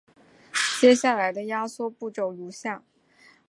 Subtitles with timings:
[0.79, 2.83] 接下来的压缩步骤如下。